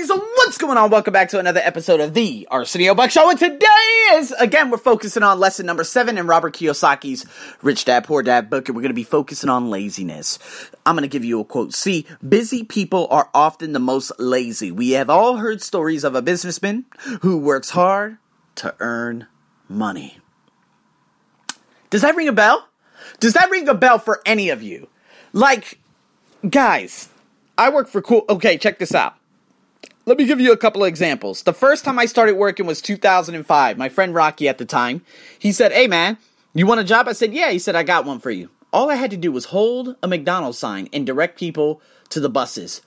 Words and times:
guys, 0.00 0.08
what's 0.08 0.56
going 0.56 0.78
on? 0.78 0.90
Welcome 0.90 1.12
back 1.12 1.28
to 1.30 1.38
another 1.38 1.60
episode 1.62 2.00
of 2.00 2.14
the 2.14 2.48
Arsenio 2.50 2.94
Buck 2.94 3.10
Show. 3.10 3.28
And 3.28 3.38
today 3.38 3.66
is, 4.14 4.32
again, 4.32 4.70
we're 4.70 4.78
focusing 4.78 5.22
on 5.22 5.38
lesson 5.38 5.66
number 5.66 5.84
seven 5.84 6.16
in 6.16 6.26
Robert 6.26 6.54
Kiyosaki's 6.54 7.26
Rich 7.60 7.84
Dad, 7.84 8.04
Poor 8.04 8.22
Dad 8.22 8.48
book, 8.48 8.68
and 8.68 8.76
we're 8.76 8.82
going 8.82 8.90
to 8.90 8.94
be 8.94 9.04
focusing 9.04 9.50
on 9.50 9.68
laziness. 9.68 10.38
I'm 10.86 10.94
going 10.94 11.02
to 11.02 11.08
give 11.08 11.24
you 11.24 11.40
a 11.40 11.44
quote. 11.44 11.74
See, 11.74 12.06
busy 12.26 12.64
people 12.64 13.08
are 13.10 13.28
often 13.34 13.72
the 13.72 13.78
most 13.78 14.12
lazy. 14.18 14.70
We 14.70 14.92
have 14.92 15.10
all 15.10 15.36
heard 15.36 15.60
stories 15.60 16.02
of 16.02 16.14
a 16.14 16.22
businessman 16.22 16.86
who 17.20 17.36
works 17.36 17.70
hard 17.70 18.16
to 18.56 18.74
earn 18.80 19.26
money. 19.68 20.18
Does 21.90 22.00
that 22.02 22.16
ring 22.16 22.28
a 22.28 22.32
bell? 22.32 22.66
Does 23.18 23.34
that 23.34 23.50
ring 23.50 23.68
a 23.68 23.74
bell 23.74 23.98
for 23.98 24.22
any 24.24 24.48
of 24.48 24.62
you? 24.62 24.88
Like, 25.34 25.78
guys, 26.48 27.10
I 27.58 27.68
work 27.68 27.88
for 27.88 28.00
cool. 28.00 28.24
Okay, 28.30 28.56
check 28.56 28.78
this 28.78 28.94
out. 28.94 29.19
Let 30.10 30.18
me 30.18 30.26
give 30.26 30.40
you 30.40 30.50
a 30.50 30.56
couple 30.56 30.82
of 30.82 30.88
examples. 30.88 31.44
The 31.44 31.52
first 31.52 31.84
time 31.84 31.96
I 31.96 32.06
started 32.06 32.34
working 32.34 32.66
was 32.66 32.82
2005. 32.82 33.78
My 33.78 33.88
friend 33.88 34.12
Rocky 34.12 34.48
at 34.48 34.58
the 34.58 34.64
time, 34.64 35.02
he 35.38 35.52
said, 35.52 35.70
Hey 35.70 35.86
man, 35.86 36.18
you 36.52 36.66
want 36.66 36.80
a 36.80 36.84
job? 36.84 37.06
I 37.06 37.12
said, 37.12 37.32
Yeah. 37.32 37.52
He 37.52 37.60
said, 37.60 37.76
I 37.76 37.84
got 37.84 38.04
one 38.04 38.18
for 38.18 38.32
you. 38.32 38.50
All 38.72 38.90
I 38.90 38.96
had 38.96 39.12
to 39.12 39.16
do 39.16 39.30
was 39.30 39.44
hold 39.44 39.94
a 40.02 40.08
McDonald's 40.08 40.58
sign 40.58 40.88
and 40.92 41.06
direct 41.06 41.38
people 41.38 41.80
to 42.08 42.18
the 42.18 42.28
buses. 42.28 42.82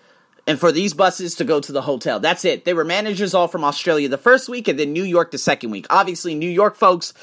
And 0.45 0.59
for 0.59 0.73
these 0.73 0.93
buses 0.93 1.33
to 1.35 1.45
go 1.45 1.61
to 1.61 1.71
the 1.71 1.83
hotel. 1.83 2.19
That's 2.19 2.43
it. 2.43 2.65
They 2.65 2.73
were 2.73 2.83
managers 2.83 3.33
all 3.33 3.47
from 3.47 3.63
Australia 3.63 4.09
the 4.09 4.17
first 4.17 4.49
week 4.49 4.67
and 4.67 4.77
then 4.77 4.91
New 4.91 5.05
York 5.05 5.31
the 5.31 5.37
second 5.37 5.71
week. 5.71 5.87
Obviously, 5.89 6.35
New 6.35 6.49
York 6.49 6.75
folks, 6.75 7.13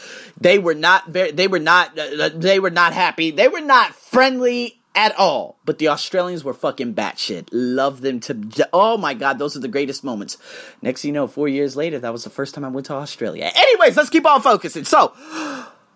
they 0.41 0.59
were 0.59 0.75
not 0.75 1.09
very, 1.09 1.31
they 1.31 1.47
were 1.47 1.59
not, 1.59 1.99
uh, 1.99 2.31
they 2.35 2.59
were 2.59 2.71
not 2.71 2.95
happy. 2.95 3.33
They 3.33 3.49
were 3.49 3.61
not 3.61 3.95
friendly 3.95 4.80
at 5.01 5.19
all. 5.19 5.57
But 5.65 5.79
the 5.79 5.89
Australians 5.89 6.45
were 6.45 6.53
fucking 6.53 6.95
batshit. 6.95 7.49
Love 7.53 8.03
them 8.03 8.21
to. 8.21 8.69
Oh 8.73 8.99
my 8.99 9.15
god, 9.15 9.39
those 9.39 9.57
are 9.57 9.61
the 9.61 9.69
greatest 9.69 10.05
moments. 10.05 10.37
Next, 10.83 11.07
you 11.07 11.13
know, 11.13 11.27
four 11.27 11.49
years 11.49 11.75
later, 11.75 11.99
that 11.99 12.13
was 12.13 12.25
the 12.25 12.31
first 12.31 12.55
time 12.55 12.67
I 12.67 12.69
went 12.69 12.87
to 12.87 12.95
Australia. 12.95 13.51
Anyways, 13.55 13.97
let's 13.97 14.11
keep 14.11 14.27
on 14.27 14.43
focusing. 14.43 14.85
So, 14.85 15.15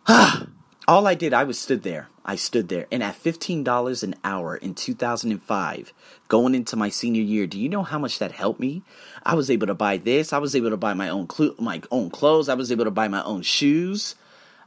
all 0.89 1.07
I 1.07 1.15
did, 1.15 1.35
I 1.35 1.45
was 1.45 1.59
stood 1.59 1.83
there. 1.83 2.09
I 2.25 2.37
stood 2.37 2.71
there, 2.71 2.87
and 2.91 3.03
at 3.03 3.15
fifteen 3.15 3.63
dollars 3.63 4.03
an 4.03 4.15
hour 4.25 4.57
in 4.57 4.75
two 4.75 4.95
thousand 4.95 5.33
and 5.33 5.43
five, 5.43 5.93
going 6.29 6.55
into 6.55 6.75
my 6.75 6.89
senior 6.89 7.21
year, 7.21 7.47
do 7.47 7.61
you 7.61 7.69
know 7.69 7.83
how 7.83 7.99
much 7.99 8.19
that 8.21 8.33
helped 8.33 8.59
me? 8.59 8.83
I 9.23 9.35
was 9.35 9.51
able 9.51 9.67
to 9.67 9.75
buy 9.75 9.99
this. 9.99 10.33
I 10.33 10.39
was 10.39 10.57
able 10.57 10.71
to 10.71 10.79
buy 10.79 10.95
my 10.95 11.11
own 11.11 11.29
cl- 11.29 11.57
my 11.59 11.83
own 11.91 12.09
clothes. 12.09 12.49
I 12.49 12.55
was 12.55 12.73
able 12.73 12.87
to 12.87 12.91
buy 12.91 13.09
my 13.09 13.23
own 13.23 13.43
shoes. 13.43 14.15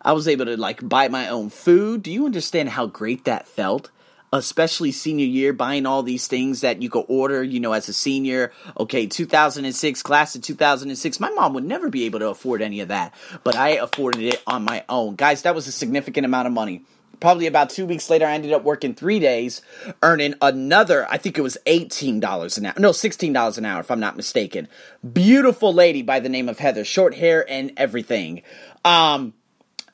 I 0.04 0.14
was 0.14 0.28
able 0.28 0.46
to 0.46 0.56
like 0.56 0.88
buy 0.88 1.08
my 1.08 1.28
own 1.28 1.50
food. 1.50 2.04
Do 2.04 2.12
you 2.12 2.28
understand 2.28 2.70
how 2.70 2.86
great 2.86 3.26
that 3.26 3.48
felt? 3.48 3.90
Especially 4.34 4.92
senior 4.92 5.26
year, 5.26 5.54
buying 5.54 5.86
all 5.86 6.04
these 6.04 6.28
things 6.28 6.62
that 6.62 6.82
you 6.82 6.90
could 6.90 7.06
order, 7.08 7.44
you 7.44 7.60
know, 7.60 7.74
as 7.74 7.88
a 7.88 7.94
senior. 7.94 8.52
Okay, 8.80 9.08
2006, 9.08 10.04
class 10.04 10.36
of 10.36 10.42
2006. 10.42 11.20
My 11.20 11.30
mom 11.30 11.54
would 11.54 11.64
never 11.64 11.90
be 11.90 12.06
able 12.06 12.20
to 12.20 12.30
afford 12.30 12.62
any 12.62 12.82
of 12.82 12.90
that, 12.90 13.14
but 13.44 13.56
I 13.56 13.70
afforded 13.70 14.24
it 14.24 14.44
on 14.46 14.64
my 14.64 14.84
own. 14.90 15.16
Guys, 15.16 15.44
that 15.44 15.56
was 15.56 15.68
a 15.68 15.72
significant 15.72 16.26
amount 16.26 16.48
of 16.48 16.54
money. 16.54 16.84
Probably 17.20 17.48
about 17.48 17.72
two 17.72 17.88
weeks 17.88 18.12
later, 18.12 18.28
I 18.28 18.34
ended 18.34 18.54
up 18.54 18.64
working 18.64 18.94
three 18.94 19.20
days, 19.20 19.64
earning 20.04 20.36
another, 20.40 21.08
I 21.10 21.18
think 21.18 21.38
it 21.38 21.42
was 21.42 21.58
$18 21.66 22.58
an 22.58 22.66
hour. 22.68 22.74
No, 22.78 22.92
$16 22.92 23.58
an 23.58 23.66
hour, 23.66 23.80
if 23.80 23.90
I'm 23.90 24.00
not 24.00 24.18
mistaken. 24.18 24.68
Beautiful 25.14 25.74
lady 25.74 26.04
by 26.04 26.20
the 26.20 26.30
name 26.30 26.48
of 26.48 26.60
Heather, 26.60 26.86
short 26.86 27.16
hair 27.16 27.44
and 27.50 27.72
everything. 27.76 28.44
Um, 28.86 29.34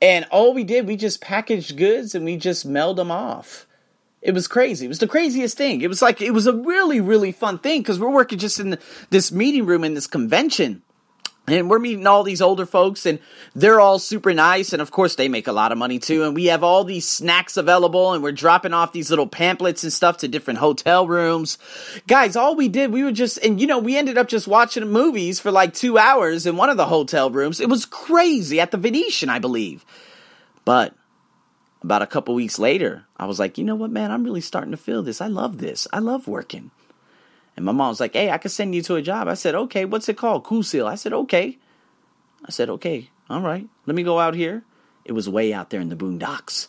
and 0.01 0.25
all 0.31 0.53
we 0.53 0.65
did, 0.65 0.85
we 0.85 0.97
just 0.97 1.21
packaged 1.21 1.77
goods 1.77 2.13
and 2.13 2.25
we 2.25 2.35
just 2.35 2.65
mailed 2.65 2.97
them 2.97 3.09
off. 3.09 3.67
It 4.23 4.33
was 4.33 4.47
crazy. 4.47 4.85
It 4.85 4.89
was 4.89 4.99
the 4.99 5.07
craziest 5.07 5.57
thing. 5.57 5.81
It 5.81 5.89
was 5.89 6.01
like 6.01 6.21
it 6.21 6.31
was 6.31 6.47
a 6.47 6.53
really 6.53 7.01
really 7.01 7.31
fun 7.31 7.59
thing 7.59 7.81
because 7.81 7.99
we're 7.99 8.09
working 8.09 8.39
just 8.39 8.59
in 8.59 8.71
the, 8.71 8.79
this 9.09 9.31
meeting 9.31 9.65
room 9.65 9.83
in 9.83 9.93
this 9.93 10.07
convention. 10.07 10.81
And 11.45 11.69
we're 11.69 11.79
meeting 11.79 12.07
all 12.07 12.23
these 12.23 12.41
older 12.41 12.65
folks, 12.65 13.05
and 13.05 13.19
they're 13.53 13.81
all 13.81 13.99
super 13.99 14.33
nice. 14.33 14.71
And 14.71 14.81
of 14.81 14.91
course, 14.91 15.15
they 15.15 15.27
make 15.27 15.47
a 15.47 15.51
lot 15.51 15.73
of 15.73 15.77
money 15.77 15.99
too. 15.99 16.23
And 16.23 16.33
we 16.33 16.45
have 16.45 16.63
all 16.63 16.85
these 16.85 17.05
snacks 17.05 17.57
available, 17.57 18.13
and 18.13 18.23
we're 18.23 18.31
dropping 18.31 18.73
off 18.73 18.93
these 18.93 19.09
little 19.09 19.27
pamphlets 19.27 19.83
and 19.83 19.91
stuff 19.91 20.19
to 20.19 20.29
different 20.29 20.59
hotel 20.59 21.05
rooms. 21.05 21.57
Guys, 22.07 22.37
all 22.37 22.55
we 22.55 22.69
did, 22.69 22.93
we 22.93 23.03
were 23.03 23.11
just, 23.11 23.39
and 23.39 23.59
you 23.59 23.67
know, 23.67 23.79
we 23.79 23.97
ended 23.97 24.17
up 24.17 24.29
just 24.29 24.47
watching 24.47 24.87
movies 24.87 25.41
for 25.41 25.51
like 25.51 25.73
two 25.73 25.97
hours 25.97 26.45
in 26.45 26.55
one 26.55 26.69
of 26.69 26.77
the 26.77 26.85
hotel 26.85 27.29
rooms. 27.29 27.59
It 27.59 27.67
was 27.67 27.85
crazy 27.85 28.61
at 28.61 28.71
the 28.71 28.77
Venetian, 28.77 29.27
I 29.27 29.39
believe. 29.39 29.83
But 30.63 30.95
about 31.83 32.01
a 32.01 32.07
couple 32.07 32.33
weeks 32.33 32.57
later, 32.57 33.05
I 33.17 33.25
was 33.25 33.39
like, 33.39 33.57
you 33.57 33.63
know 33.63 33.75
what, 33.75 33.91
man, 33.91 34.11
I'm 34.11 34.23
really 34.23 34.41
starting 34.41 34.71
to 34.71 34.77
feel 34.77 35.03
this. 35.03 35.21
I 35.21 35.27
love 35.27 35.57
this. 35.57 35.87
I 35.91 35.99
love 35.99 36.27
working. 36.27 36.71
And 37.55 37.65
my 37.65 37.71
mom 37.71 37.89
was 37.89 37.99
like, 37.99 38.13
hey, 38.13 38.31
I 38.31 38.37
could 38.37 38.51
send 38.51 38.73
you 38.73 38.81
to 38.83 38.95
a 38.95 39.01
job. 39.01 39.27
I 39.27 39.35
said, 39.35 39.53
okay, 39.53 39.85
what's 39.85 40.09
it 40.09 40.17
called? 40.17 40.43
Cool 40.43 40.63
Seal. 40.63 40.87
I 40.87 40.95
said, 40.95 41.13
okay. 41.13 41.57
I 42.45 42.51
said, 42.51 42.69
okay, 42.69 43.09
all 43.29 43.41
right, 43.41 43.67
let 43.85 43.95
me 43.95 44.03
go 44.03 44.19
out 44.19 44.35
here. 44.35 44.63
It 45.05 45.11
was 45.11 45.29
way 45.29 45.53
out 45.53 45.69
there 45.69 45.81
in 45.81 45.89
the 45.89 45.95
boondocks 45.95 46.67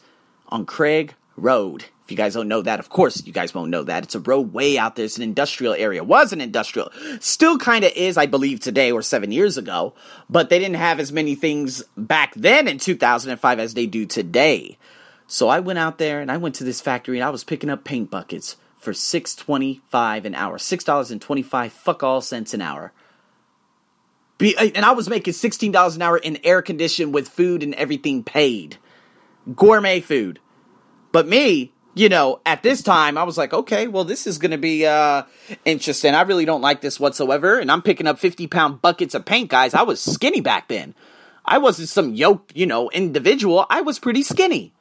on 0.48 0.66
Craig 0.66 1.14
Road. 1.36 1.86
If 2.04 2.10
you 2.10 2.16
guys 2.16 2.34
don't 2.34 2.48
know 2.48 2.60
that, 2.62 2.80
of 2.80 2.90
course 2.90 3.26
you 3.26 3.32
guys 3.32 3.54
won't 3.54 3.70
know 3.70 3.82
that. 3.84 4.04
It's 4.04 4.14
a 4.14 4.20
road 4.20 4.52
way 4.52 4.76
out 4.76 4.94
there. 4.94 5.06
It's 5.06 5.16
an 5.16 5.22
industrial 5.22 5.72
area. 5.72 6.04
Was 6.04 6.32
an 6.32 6.40
industrial. 6.40 6.90
Still 7.20 7.56
kind 7.56 7.82
of 7.82 7.92
is, 7.92 8.18
I 8.18 8.26
believe, 8.26 8.60
today 8.60 8.92
or 8.92 9.00
seven 9.00 9.32
years 9.32 9.56
ago. 9.56 9.94
But 10.28 10.50
they 10.50 10.58
didn't 10.58 10.76
have 10.76 11.00
as 11.00 11.12
many 11.12 11.34
things 11.34 11.82
back 11.96 12.34
then 12.34 12.68
in 12.68 12.78
2005 12.78 13.58
as 13.58 13.72
they 13.72 13.86
do 13.86 14.04
today. 14.04 14.76
So 15.34 15.48
I 15.48 15.58
went 15.58 15.80
out 15.80 15.98
there 15.98 16.20
and 16.20 16.30
I 16.30 16.36
went 16.36 16.54
to 16.54 16.64
this 16.64 16.80
factory 16.80 17.18
and 17.18 17.24
I 17.24 17.30
was 17.30 17.42
picking 17.42 17.68
up 17.68 17.82
paint 17.82 18.08
buckets 18.08 18.54
for 18.78 18.94
six 18.94 19.34
twenty 19.34 19.80
five 19.88 20.26
an 20.26 20.32
hour, 20.36 20.58
six 20.58 20.84
dollars 20.84 21.10
and 21.10 21.20
twenty 21.20 21.42
five 21.42 21.72
fuck 21.72 22.04
all 22.04 22.20
cents 22.20 22.54
an 22.54 22.62
hour. 22.62 22.92
Be, 24.38 24.56
and 24.56 24.84
I 24.84 24.92
was 24.92 25.08
making 25.08 25.32
sixteen 25.32 25.72
dollars 25.72 25.96
an 25.96 26.02
hour 26.02 26.18
in 26.18 26.38
air 26.44 26.62
condition 26.62 27.10
with 27.10 27.26
food 27.28 27.64
and 27.64 27.74
everything 27.74 28.22
paid, 28.22 28.76
gourmet 29.56 29.98
food. 29.98 30.38
But 31.10 31.26
me, 31.26 31.72
you 31.96 32.08
know, 32.08 32.40
at 32.46 32.62
this 32.62 32.80
time, 32.80 33.18
I 33.18 33.24
was 33.24 33.36
like, 33.36 33.52
okay, 33.52 33.88
well, 33.88 34.04
this 34.04 34.28
is 34.28 34.38
going 34.38 34.52
to 34.52 34.56
be 34.56 34.86
uh, 34.86 35.24
interesting. 35.64 36.14
I 36.14 36.22
really 36.22 36.44
don't 36.44 36.62
like 36.62 36.80
this 36.80 37.00
whatsoever. 37.00 37.58
And 37.58 37.72
I'm 37.72 37.82
picking 37.82 38.06
up 38.06 38.20
50 38.20 38.46
pound 38.46 38.82
buckets 38.82 39.16
of 39.16 39.24
paint, 39.24 39.50
guys. 39.50 39.74
I 39.74 39.82
was 39.82 40.00
skinny 40.00 40.42
back 40.42 40.68
then. 40.68 40.94
I 41.44 41.58
wasn't 41.58 41.88
some 41.88 42.14
yoked, 42.14 42.54
you 42.54 42.66
know, 42.66 42.88
individual. 42.90 43.66
I 43.68 43.80
was 43.80 43.98
pretty 43.98 44.22
skinny. 44.22 44.72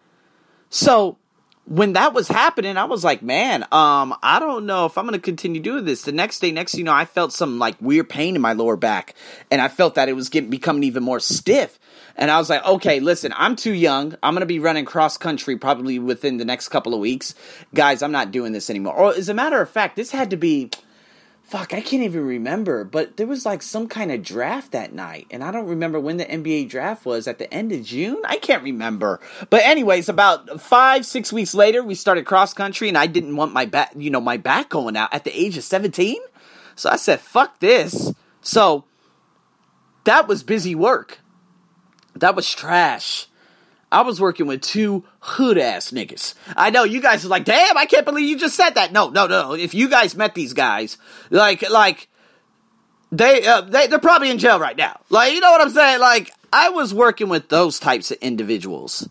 So 0.73 1.17
when 1.66 1.94
that 1.94 2.16
was 2.16 2.28
happening, 2.28 2.78
I 2.78 2.85
was 2.85 3.03
like, 3.03 3.22
man, 3.22 3.61
um, 3.72 4.16
I 4.23 4.39
don't 4.39 4.66
know 4.66 4.88
if 4.88 4.97
I'm 4.97 5.06
gonna 5.06 5.19
continue 5.19 5.61
doing 5.61 5.85
this. 5.85 6.01
The 6.01 6.11
next 6.11 6.39
day, 6.39 6.51
next 6.51 6.73
you 6.73 6.84
know, 6.84 6.91
I 6.91 7.06
felt 7.06 7.31
some 7.31 7.59
like 7.59 7.75
weird 7.79 8.09
pain 8.09 8.35
in 8.35 8.41
my 8.41 8.53
lower 8.53 8.75
back, 8.75 9.13
and 9.51 9.62
I 9.62 9.67
felt 9.67 9.94
that 9.95 10.09
it 10.09 10.13
was 10.13 10.29
getting 10.29 10.50
becoming 10.50 10.83
even 10.83 11.03
more 11.03 11.19
stiff. 11.19 11.79
And 12.16 12.31
I 12.31 12.39
was 12.39 12.50
like, 12.50 12.66
okay, 12.66 13.00
listen, 13.00 13.33
I'm 13.35 13.56
too 13.56 13.73
young. 13.73 14.16
I'm 14.23 14.33
gonna 14.33 14.47
be 14.47 14.57
running 14.57 14.85
cross 14.85 15.16
country 15.16 15.57
probably 15.57 16.00
within 16.00 16.38
the 16.38 16.45
next 16.45 16.69
couple 16.69 16.95
of 16.95 17.00
weeks, 17.00 17.35
guys. 17.75 18.01
I'm 18.01 18.12
not 18.12 18.31
doing 18.31 18.51
this 18.51 18.72
anymore. 18.72 18.95
Or 18.95 19.13
as 19.13 19.29
a 19.29 19.35
matter 19.35 19.62
of 19.62 19.69
fact, 19.69 19.95
this 19.95 20.09
had 20.09 20.31
to 20.31 20.38
be 20.38 20.72
fuck, 21.43 21.73
I 21.73 21.81
can't 21.81 22.03
even 22.03 22.25
remember, 22.25 22.83
but 22.83 23.17
there 23.17 23.27
was 23.27 23.45
like 23.45 23.61
some 23.61 23.87
kind 23.87 24.11
of 24.11 24.23
draft 24.23 24.71
that 24.71 24.93
night, 24.93 25.27
and 25.29 25.43
I 25.43 25.51
don't 25.51 25.67
remember 25.67 25.99
when 25.99 26.17
the 26.17 26.25
NBA 26.25 26.69
draft 26.69 27.05
was 27.05 27.27
at 27.27 27.37
the 27.37 27.53
end 27.53 27.71
of 27.71 27.83
June. 27.83 28.21
I 28.25 28.37
can't 28.37 28.63
remember. 28.63 29.19
But 29.49 29.61
anyways, 29.63 30.09
about 30.09 30.61
five, 30.61 31.05
six 31.05 31.31
weeks 31.31 31.53
later, 31.53 31.83
we 31.83 31.95
started 31.95 32.25
cross 32.25 32.53
country, 32.53 32.87
and 32.87 32.97
I 32.97 33.07
didn't 33.07 33.35
want 33.35 33.53
my 33.53 33.65
back, 33.65 33.91
you 33.95 34.09
know, 34.09 34.21
my 34.21 34.37
back 34.37 34.69
going 34.69 34.97
out 34.97 35.13
at 35.13 35.25
the 35.25 35.39
age 35.39 35.57
of 35.57 35.63
17. 35.63 36.17
So 36.75 36.89
I 36.89 36.95
said, 36.95 37.19
fuck 37.19 37.59
this. 37.59 38.13
So 38.41 38.85
that 40.05 40.27
was 40.27 40.43
busy 40.43 40.73
work. 40.73 41.19
That 42.15 42.35
was 42.35 42.49
trash. 42.51 43.27
I 43.93 44.01
was 44.01 44.19
working 44.19 44.47
with 44.47 44.61
two 44.61 45.03
hood 45.19 45.59
ass 45.59 45.91
niggas. 45.91 46.33
I 46.57 46.71
know 46.71 46.83
you 46.83 46.99
guys 46.99 47.23
are 47.23 47.27
like, 47.27 47.45
damn, 47.45 47.77
I 47.77 47.85
can't 47.85 48.05
believe 48.05 48.27
you 48.27 48.37
just 48.39 48.55
said 48.55 48.71
that. 48.71 48.91
No, 48.91 49.09
no, 49.09 49.27
no. 49.27 49.53
If 49.53 49.75
you 49.75 49.87
guys 49.87 50.15
met 50.15 50.33
these 50.33 50.53
guys, 50.53 50.97
like, 51.29 51.69
like, 51.69 52.09
they, 53.11 53.45
uh, 53.45 53.62
they, 53.62 53.85
they're 53.85 54.00
probably 54.00 54.31
in 54.31 54.39
jail 54.39 54.59
right 54.59 54.75
now. 54.75 55.00
Like, 55.12 55.33
you 55.33 55.41
know 55.41 55.51
what 55.51 55.62
I'm 55.62 55.69
saying? 55.69 56.00
Like, 56.00 56.31
I 56.51 56.69
was 56.69 56.91
working 56.91 57.29
with 57.29 57.50
those 57.50 57.79
types 57.79 58.09
of 58.09 58.18
individuals, 58.18 59.07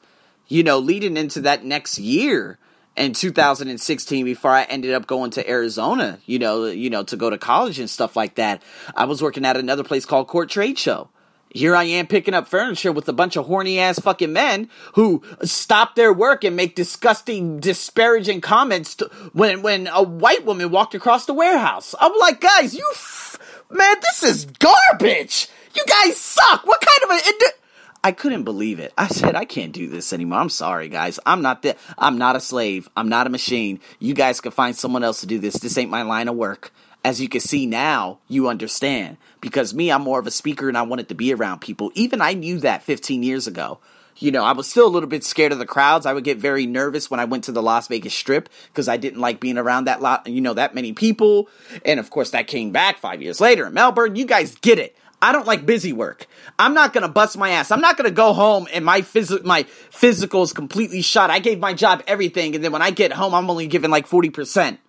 you 0.48 0.64
know, 0.64 0.80
leading 0.80 1.16
into 1.16 1.42
that 1.42 1.64
next 1.64 2.00
year 2.00 2.58
in 2.96 3.12
2016 3.12 4.24
before 4.24 4.50
I 4.50 4.64
ended 4.64 4.94
up 4.94 5.06
going 5.06 5.30
to 5.32 5.48
Arizona, 5.48 6.18
you 6.26 6.40
know, 6.40 6.66
you 6.66 6.90
know, 6.90 7.04
to 7.04 7.16
go 7.16 7.30
to 7.30 7.38
college 7.38 7.78
and 7.78 7.88
stuff 7.88 8.16
like 8.16 8.34
that. 8.34 8.60
I 8.96 9.04
was 9.04 9.22
working 9.22 9.44
at 9.44 9.56
another 9.56 9.84
place 9.84 10.04
called 10.04 10.26
Court 10.26 10.50
Trade 10.50 10.76
Show 10.76 11.08
here 11.54 11.76
I 11.76 11.84
am 11.84 12.06
picking 12.06 12.34
up 12.34 12.48
furniture 12.48 12.92
with 12.92 13.08
a 13.08 13.12
bunch 13.12 13.36
of 13.36 13.46
horny 13.46 13.78
ass 13.78 13.98
fucking 13.98 14.32
men 14.32 14.68
who 14.94 15.22
stop 15.42 15.94
their 15.94 16.12
work 16.12 16.44
and 16.44 16.56
make 16.56 16.74
disgusting, 16.74 17.60
disparaging 17.60 18.40
comments 18.40 18.94
to, 18.96 19.06
when 19.32 19.62
when 19.62 19.86
a 19.86 20.02
white 20.02 20.44
woman 20.44 20.70
walked 20.70 20.94
across 20.94 21.26
the 21.26 21.34
warehouse. 21.34 21.94
I'm 22.00 22.12
like, 22.18 22.40
guys, 22.40 22.74
you, 22.74 22.88
f- 22.92 23.38
man, 23.70 23.96
this 24.00 24.22
is 24.22 24.46
garbage. 24.46 25.48
You 25.74 25.84
guys 25.86 26.16
suck. 26.16 26.66
What 26.66 26.80
kind 26.80 27.10
of 27.12 27.18
a? 27.18 27.28
Indi- 27.28 27.56
I 28.04 28.10
couldn't 28.10 28.42
believe 28.42 28.80
it. 28.80 28.92
I 28.98 29.06
said, 29.06 29.36
I 29.36 29.44
can't 29.44 29.72
do 29.72 29.86
this 29.86 30.12
anymore. 30.12 30.40
I'm 30.40 30.48
sorry, 30.48 30.88
guys. 30.88 31.20
I'm 31.24 31.40
not 31.40 31.62
the, 31.62 31.76
I'm 31.96 32.18
not 32.18 32.34
a 32.34 32.40
slave. 32.40 32.88
I'm 32.96 33.08
not 33.08 33.28
a 33.28 33.30
machine. 33.30 33.78
You 34.00 34.12
guys 34.14 34.40
can 34.40 34.50
find 34.50 34.74
someone 34.74 35.04
else 35.04 35.20
to 35.20 35.26
do 35.26 35.38
this. 35.38 35.54
This 35.54 35.78
ain't 35.78 35.90
my 35.90 36.02
line 36.02 36.26
of 36.28 36.34
work. 36.34 36.72
As 37.04 37.20
you 37.20 37.28
can 37.28 37.40
see 37.40 37.66
now, 37.66 38.18
you 38.28 38.48
understand. 38.48 39.16
Because 39.40 39.74
me, 39.74 39.90
I'm 39.90 40.02
more 40.02 40.20
of 40.20 40.26
a 40.26 40.30
speaker 40.30 40.68
and 40.68 40.78
I 40.78 40.82
wanted 40.82 41.08
to 41.08 41.14
be 41.14 41.34
around 41.34 41.60
people. 41.60 41.90
Even 41.94 42.20
I 42.20 42.34
knew 42.34 42.58
that 42.60 42.82
15 42.82 43.22
years 43.22 43.46
ago. 43.46 43.78
You 44.18 44.30
know, 44.30 44.44
I 44.44 44.52
was 44.52 44.68
still 44.68 44.86
a 44.86 44.90
little 44.90 45.08
bit 45.08 45.24
scared 45.24 45.52
of 45.52 45.58
the 45.58 45.66
crowds. 45.66 46.06
I 46.06 46.12
would 46.12 46.22
get 46.22 46.38
very 46.38 46.66
nervous 46.66 47.10
when 47.10 47.18
I 47.18 47.24
went 47.24 47.44
to 47.44 47.52
the 47.52 47.62
Las 47.62 47.88
Vegas 47.88 48.14
Strip 48.14 48.48
because 48.68 48.86
I 48.86 48.96
didn't 48.96 49.20
like 49.20 49.40
being 49.40 49.58
around 49.58 49.86
that 49.86 50.02
lot, 50.02 50.26
you 50.28 50.40
know, 50.40 50.54
that 50.54 50.74
many 50.74 50.92
people. 50.92 51.48
And 51.84 51.98
of 51.98 52.10
course, 52.10 52.30
that 52.30 52.46
came 52.46 52.70
back 52.70 52.98
five 52.98 53.22
years 53.22 53.40
later 53.40 53.66
in 53.66 53.74
Melbourne. 53.74 54.14
You 54.14 54.26
guys 54.26 54.54
get 54.56 54.78
it. 54.78 54.96
I 55.22 55.32
don't 55.32 55.46
like 55.46 55.64
busy 55.64 55.92
work. 55.92 56.26
I'm 56.58 56.74
not 56.74 56.92
gonna 56.92 57.08
bust 57.08 57.38
my 57.38 57.50
ass. 57.50 57.70
I'm 57.70 57.80
not 57.80 57.96
gonna 57.96 58.10
go 58.10 58.32
home 58.32 58.66
and 58.72 58.84
my 58.84 59.02
phys- 59.02 59.44
my 59.44 59.62
physical 59.90 60.42
is 60.42 60.52
completely 60.52 61.00
shot. 61.00 61.30
I 61.30 61.38
gave 61.38 61.60
my 61.60 61.72
job 61.74 62.02
everything, 62.08 62.54
and 62.56 62.62
then 62.62 62.72
when 62.72 62.82
I 62.82 62.90
get 62.90 63.12
home, 63.12 63.32
I'm 63.32 63.48
only 63.48 63.68
giving 63.68 63.90
like 63.90 64.08
forty 64.08 64.30
percent. 64.30 64.80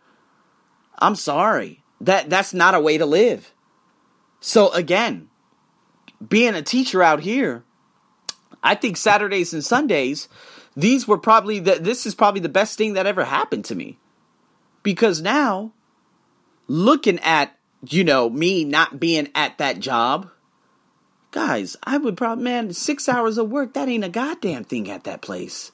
I'm 0.98 1.16
sorry. 1.16 1.83
That 2.04 2.30
that's 2.30 2.54
not 2.54 2.76
a 2.76 2.82
way 2.82 2.98
to 2.98 3.06
live. 3.06 3.54
So 4.40 4.72
again, 4.74 5.30
being 6.28 6.54
a 6.54 6.62
teacher 6.62 7.02
out 7.02 7.22
here, 7.22 7.64
I 8.62 8.76
think 8.76 8.98
Saturdays 8.98 9.54
and 9.54 9.64
Sundays, 9.64 10.28
these 10.76 11.08
were 11.08 11.18
probably 11.18 11.60
the, 11.60 11.76
this 11.76 12.06
is 12.06 12.14
probably 12.14 12.42
the 12.42 12.50
best 12.50 12.78
thing 12.78 12.94
that 12.94 13.06
ever 13.06 13.24
happened 13.24 13.66
to 13.66 13.76
me. 13.76 13.98
Because 14.84 15.22
now 15.22 15.72
looking 16.68 17.20
at, 17.20 17.58
you 17.88 18.04
know, 18.04 18.30
me 18.30 18.66
not 18.66 19.00
being 19.00 19.30
at 19.34 19.58
that 19.60 19.80
job, 19.80 20.30
guys, 21.32 21.78
I 21.84 21.98
would 21.98 22.18
probably 22.18 22.44
man, 22.44 22.74
6 22.74 23.10
hours 23.10 23.38
of 23.38 23.50
work, 23.50 23.74
that 23.74 23.88
ain't 23.88 24.04
a 24.04 24.10
goddamn 24.10 24.66
thing 24.66 24.90
at 24.92 25.06
that 25.06 25.22
place. 25.22 25.72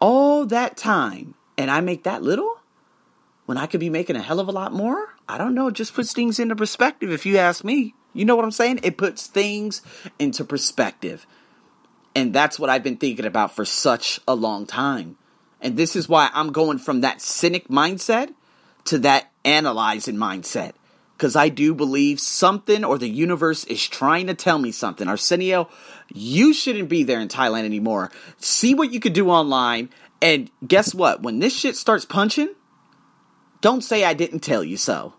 All 0.00 0.44
that 0.46 0.76
time 0.76 1.34
and 1.56 1.70
I 1.70 1.80
make 1.80 2.04
that 2.04 2.22
little? 2.22 2.58
When 3.46 3.58
I 3.58 3.66
could 3.66 3.80
be 3.80 3.90
making 3.90 4.16
a 4.16 4.22
hell 4.22 4.40
of 4.40 4.48
a 4.48 4.52
lot 4.52 4.72
more? 4.72 5.14
I 5.28 5.38
don't 5.38 5.54
know. 5.54 5.68
It 5.68 5.74
just 5.74 5.94
puts 5.94 6.12
things 6.12 6.38
into 6.38 6.56
perspective 6.56 7.10
if 7.10 7.26
you 7.26 7.38
ask 7.38 7.64
me. 7.64 7.94
You 8.12 8.24
know 8.24 8.36
what 8.36 8.44
I'm 8.44 8.50
saying? 8.50 8.80
It 8.82 8.98
puts 8.98 9.26
things 9.26 9.82
into 10.18 10.44
perspective. 10.44 11.26
And 12.14 12.34
that's 12.34 12.58
what 12.58 12.70
I've 12.70 12.82
been 12.82 12.98
thinking 12.98 13.24
about 13.24 13.56
for 13.56 13.64
such 13.64 14.20
a 14.28 14.34
long 14.34 14.66
time. 14.66 15.16
And 15.60 15.76
this 15.76 15.96
is 15.96 16.08
why 16.08 16.30
I'm 16.34 16.52
going 16.52 16.78
from 16.78 17.00
that 17.00 17.22
cynic 17.22 17.68
mindset 17.68 18.34
to 18.84 18.98
that 18.98 19.30
analyzing 19.44 20.16
mindset. 20.16 20.72
Because 21.16 21.36
I 21.36 21.48
do 21.48 21.72
believe 21.72 22.18
something 22.18 22.84
or 22.84 22.98
the 22.98 23.08
universe 23.08 23.64
is 23.64 23.86
trying 23.86 24.26
to 24.26 24.34
tell 24.34 24.58
me 24.58 24.72
something. 24.72 25.06
Arsenio, 25.06 25.68
you 26.12 26.52
shouldn't 26.52 26.88
be 26.88 27.04
there 27.04 27.20
in 27.20 27.28
Thailand 27.28 27.64
anymore. 27.64 28.10
See 28.38 28.74
what 28.74 28.92
you 28.92 28.98
could 28.98 29.12
do 29.12 29.30
online. 29.30 29.88
And 30.20 30.50
guess 30.66 30.94
what? 30.94 31.22
When 31.22 31.38
this 31.38 31.56
shit 31.56 31.76
starts 31.76 32.04
punching, 32.04 32.52
don't 33.62 33.82
say 33.82 34.04
I 34.04 34.12
didn't 34.12 34.40
tell 34.40 34.62
you 34.62 34.76
so. 34.76 35.14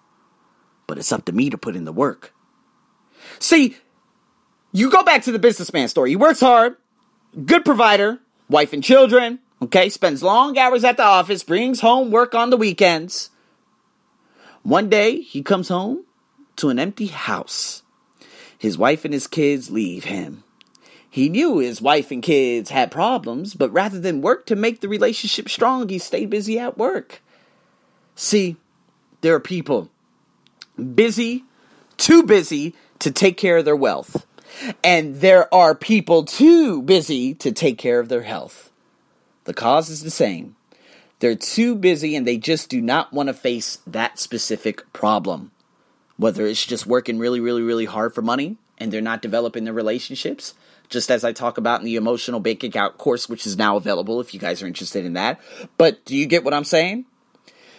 But 0.86 1.00
it's 1.00 1.12
up 1.12 1.26
to 1.26 1.32
me 1.32 1.50
to 1.50 1.58
put 1.58 1.76
in 1.76 1.86
the 1.86 1.92
work. 1.92 2.34
See, 3.40 3.76
you 4.72 4.92
go 4.92 5.04
back 5.04 5.24
to 5.24 5.32
the 5.32 5.40
businessman 5.40 5.88
story. 5.88 6.12
He 6.12 6.16
works 6.16 6.42
hard, 6.42 6.76
good 7.46 7.66
provider, 7.66 8.20
wife 8.50 8.74
and 8.74 8.84
children, 8.84 9.40
okay, 9.62 9.90
spends 9.90 10.22
long 10.22 10.58
hours 10.58 10.84
at 10.84 10.98
the 10.98 11.04
office, 11.04 11.44
brings 11.44 11.80
home 11.80 12.12
work 12.12 12.36
on 12.36 12.50
the 12.50 12.58
weekends. 12.58 13.30
One 14.62 14.90
day, 14.90 15.22
he 15.22 15.42
comes 15.42 15.70
home 15.70 16.06
to 16.58 16.70
an 16.70 16.80
empty 16.80 17.08
house. 17.08 17.84
His 18.58 18.78
wife 18.78 19.04
and 19.06 19.14
his 19.14 19.28
kids 19.28 19.72
leave 19.72 20.06
him. 20.06 20.44
He 21.10 21.30
knew 21.30 21.60
his 21.60 21.82
wife 21.82 22.12
and 22.12 22.24
kids 22.24 22.72
had 22.72 22.90
problems, 22.90 23.54
but 23.54 23.72
rather 23.72 24.00
than 24.00 24.22
work 24.22 24.46
to 24.48 24.56
make 24.56 24.82
the 24.82 24.88
relationship 24.90 25.48
strong, 25.48 25.88
he 25.88 26.00
stayed 26.00 26.30
busy 26.30 26.58
at 26.58 26.78
work. 26.78 27.22
See, 28.16 28.58
there 29.22 29.36
are 29.36 29.40
people 29.40 29.90
busy, 30.96 31.44
too 31.98 32.24
busy 32.24 32.76
to 33.00 33.12
take 33.12 33.38
care 33.38 33.58
of 33.58 33.66
their 33.66 33.76
wealth. 33.76 34.26
And 34.84 35.18
there 35.18 35.54
are 35.54 35.74
people 35.74 36.24
too 36.26 36.82
busy 36.82 37.34
to 37.36 37.52
take 37.52 37.78
care 37.78 38.00
of 38.00 38.10
their 38.10 38.22
health. 38.22 38.72
The 39.46 39.54
cause 39.54 39.90
is 39.90 40.04
the 40.04 40.12
same. 40.12 40.56
They're 41.20 41.36
too 41.36 41.76
busy 41.76 42.16
and 42.16 42.28
they 42.28 42.38
just 42.38 42.70
do 42.70 42.82
not 42.82 43.14
want 43.14 43.28
to 43.28 43.34
face 43.34 43.80
that 43.88 44.20
specific 44.20 44.92
problem. 44.94 45.52
Whether 46.18 46.46
it's 46.46 46.66
just 46.66 46.86
working 46.86 47.18
really, 47.18 47.40
really, 47.40 47.62
really 47.62 47.86
hard 47.86 48.14
for 48.14 48.22
money 48.22 48.58
and 48.78 48.92
they're 48.92 49.02
not 49.02 49.22
developing 49.22 49.64
their 49.64 49.74
relationships, 49.74 50.54
just 50.90 51.10
as 51.10 51.24
I 51.24 51.32
talk 51.32 51.58
about 51.58 51.80
in 51.80 51.86
the 51.86 51.96
emotional 51.96 52.40
bank 52.40 52.64
account 52.64 52.98
course, 52.98 53.28
which 53.28 53.48
is 53.48 53.58
now 53.58 53.78
available 53.78 54.22
if 54.22 54.34
you 54.34 54.40
guys 54.40 54.62
are 54.62 54.68
interested 54.68 55.06
in 55.06 55.14
that. 55.14 55.40
But 55.78 56.06
do 56.06 56.16
you 56.16 56.26
get 56.26 56.44
what 56.44 56.54
I'm 56.54 56.66
saying? 56.66 57.06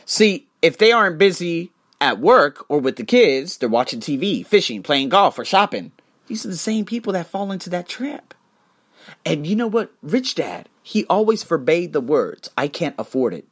See, 0.06 0.46
if 0.62 0.78
they 0.78 0.92
aren't 0.92 1.18
busy 1.18 1.70
at 2.00 2.18
work 2.18 2.64
or 2.68 2.78
with 2.78 2.96
the 2.96 3.04
kids, 3.04 3.56
they're 3.56 3.68
watching 3.68 4.00
TV, 4.00 4.46
fishing, 4.46 4.82
playing 4.82 5.08
golf, 5.08 5.38
or 5.38 5.44
shopping. 5.44 5.92
These 6.26 6.44
are 6.44 6.50
the 6.50 6.56
same 6.56 6.84
people 6.84 7.12
that 7.12 7.26
fall 7.26 7.52
into 7.52 7.70
that 7.70 7.88
trap. 7.88 8.34
And 9.24 9.46
you 9.46 9.56
know 9.56 9.66
what? 9.66 9.92
Rich 10.02 10.34
Dad, 10.34 10.68
he 10.82 11.04
always 11.06 11.42
forbade 11.42 11.92
the 11.92 12.00
words, 12.00 12.50
I 12.56 12.68
can't 12.68 12.94
afford 12.98 13.34
it. 13.34 13.46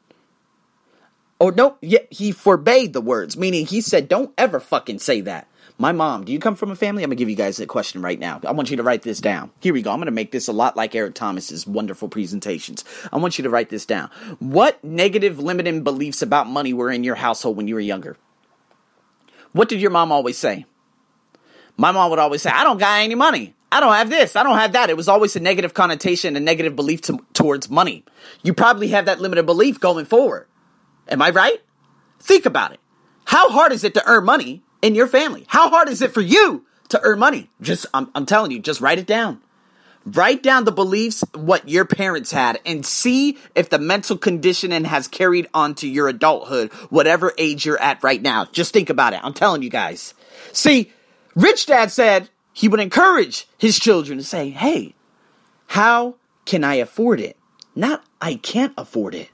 Or 1.38 1.50
no, 1.52 1.76
yeah, 1.80 2.00
he 2.10 2.30
forbade 2.30 2.92
the 2.92 3.00
words, 3.00 3.36
meaning 3.36 3.66
he 3.66 3.80
said, 3.80 4.08
don't 4.08 4.32
ever 4.38 4.60
fucking 4.60 5.00
say 5.00 5.20
that. 5.22 5.48
My 5.82 5.90
mom, 5.90 6.24
do 6.24 6.32
you 6.32 6.38
come 6.38 6.54
from 6.54 6.70
a 6.70 6.76
family? 6.76 7.02
I'm 7.02 7.10
gonna 7.10 7.16
give 7.16 7.28
you 7.28 7.34
guys 7.34 7.58
a 7.58 7.66
question 7.66 8.02
right 8.02 8.16
now. 8.16 8.40
I 8.46 8.52
want 8.52 8.70
you 8.70 8.76
to 8.76 8.84
write 8.84 9.02
this 9.02 9.20
down. 9.20 9.50
Here 9.58 9.72
we 9.72 9.82
go. 9.82 9.90
I'm 9.90 9.98
gonna 9.98 10.12
make 10.12 10.30
this 10.30 10.46
a 10.46 10.52
lot 10.52 10.76
like 10.76 10.94
Eric 10.94 11.16
Thomas's 11.16 11.66
wonderful 11.66 12.08
presentations. 12.08 12.84
I 13.12 13.16
want 13.16 13.36
you 13.36 13.42
to 13.42 13.50
write 13.50 13.68
this 13.68 13.84
down. 13.84 14.08
What 14.38 14.84
negative 14.84 15.40
limiting 15.40 15.82
beliefs 15.82 16.22
about 16.22 16.46
money 16.46 16.72
were 16.72 16.88
in 16.88 17.02
your 17.02 17.16
household 17.16 17.56
when 17.56 17.66
you 17.66 17.74
were 17.74 17.80
younger? 17.80 18.16
What 19.50 19.68
did 19.68 19.80
your 19.80 19.90
mom 19.90 20.12
always 20.12 20.38
say? 20.38 20.66
My 21.76 21.90
mom 21.90 22.10
would 22.10 22.20
always 22.20 22.42
say, 22.42 22.50
I 22.50 22.62
don't 22.62 22.78
got 22.78 23.00
any 23.00 23.16
money. 23.16 23.56
I 23.72 23.80
don't 23.80 23.92
have 23.92 24.08
this. 24.08 24.36
I 24.36 24.44
don't 24.44 24.58
have 24.58 24.74
that. 24.74 24.88
It 24.88 24.96
was 24.96 25.08
always 25.08 25.34
a 25.34 25.40
negative 25.40 25.74
connotation, 25.74 26.36
and 26.36 26.44
a 26.44 26.46
negative 26.46 26.76
belief 26.76 27.00
to, 27.02 27.18
towards 27.32 27.68
money. 27.68 28.04
You 28.44 28.54
probably 28.54 28.86
have 28.90 29.06
that 29.06 29.20
limited 29.20 29.46
belief 29.46 29.80
going 29.80 30.04
forward. 30.04 30.46
Am 31.08 31.20
I 31.20 31.30
right? 31.30 31.60
Think 32.20 32.46
about 32.46 32.70
it. 32.70 32.78
How 33.24 33.50
hard 33.50 33.72
is 33.72 33.82
it 33.82 33.94
to 33.94 34.08
earn 34.08 34.24
money 34.24 34.62
in 34.82 34.94
your 34.94 35.06
family? 35.06 35.44
How 35.48 35.70
hard 35.70 35.88
is 35.88 36.02
it 36.02 36.12
for 36.12 36.20
you 36.20 36.66
to 36.88 37.00
earn 37.02 37.18
money? 37.18 37.48
Just, 37.60 37.86
I'm, 37.94 38.10
I'm 38.14 38.26
telling 38.26 38.50
you, 38.50 38.58
just 38.58 38.80
write 38.80 38.98
it 38.98 39.06
down. 39.06 39.40
Write 40.04 40.42
down 40.42 40.64
the 40.64 40.72
beliefs 40.72 41.22
what 41.32 41.68
your 41.68 41.84
parents 41.84 42.32
had 42.32 42.60
and 42.66 42.84
see 42.84 43.38
if 43.54 43.70
the 43.70 43.78
mental 43.78 44.18
conditioning 44.18 44.84
has 44.84 45.06
carried 45.06 45.46
on 45.54 45.76
to 45.76 45.88
your 45.88 46.08
adulthood, 46.08 46.72
whatever 46.90 47.32
age 47.38 47.64
you're 47.64 47.80
at 47.80 48.02
right 48.02 48.20
now. 48.20 48.46
Just 48.46 48.72
think 48.72 48.90
about 48.90 49.12
it. 49.12 49.20
I'm 49.22 49.32
telling 49.32 49.62
you 49.62 49.70
guys. 49.70 50.12
See, 50.52 50.90
Rich 51.36 51.66
Dad 51.66 51.92
said 51.92 52.30
he 52.52 52.66
would 52.66 52.80
encourage 52.80 53.46
his 53.58 53.78
children 53.78 54.18
to 54.18 54.24
say, 54.24 54.50
Hey, 54.50 54.96
how 55.68 56.16
can 56.46 56.64
I 56.64 56.74
afford 56.74 57.20
it? 57.20 57.36
Not 57.76 58.04
I 58.20 58.34
can't 58.34 58.74
afford 58.76 59.14
it. 59.14 59.30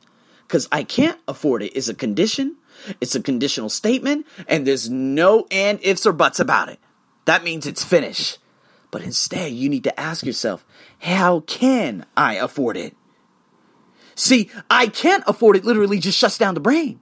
Because 0.46 0.68
I 0.70 0.82
can't 0.82 1.18
afford 1.26 1.62
it 1.62 1.74
is 1.74 1.88
a 1.88 1.94
condition 1.94 2.56
it's 3.00 3.14
a 3.14 3.22
conditional 3.22 3.68
statement, 3.68 4.26
and 4.46 4.66
there's 4.66 4.88
no 4.90 5.46
and 5.50 5.78
ifs 5.82 6.06
or 6.06 6.12
buts 6.12 6.40
about 6.40 6.68
it. 6.68 6.78
That 7.24 7.44
means 7.44 7.66
it's 7.66 7.84
finished. 7.84 8.38
But 8.90 9.02
instead, 9.02 9.52
you 9.52 9.68
need 9.68 9.84
to 9.84 10.00
ask 10.00 10.24
yourself, 10.24 10.64
how 11.00 11.40
can 11.40 12.06
I 12.16 12.34
afford 12.34 12.76
it? 12.76 12.96
See, 14.14 14.50
I 14.70 14.86
can't 14.88 15.22
afford 15.26 15.56
it 15.56 15.64
literally 15.64 15.98
just 15.98 16.18
shuts 16.18 16.38
down 16.38 16.54
the 16.54 16.60
brain. 16.60 17.00